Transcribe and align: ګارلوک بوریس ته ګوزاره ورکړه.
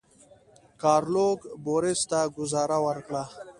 ګارلوک 0.81 1.39
بوریس 1.63 2.01
ته 2.09 2.19
ګوزاره 2.35 2.77
ورکړه. 2.87 3.23